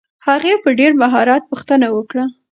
[0.27, 2.23] هغې په ډېر مهارت پوښتنه وکړه.